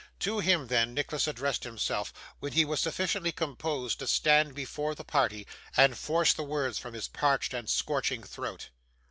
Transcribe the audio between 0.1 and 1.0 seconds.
To him then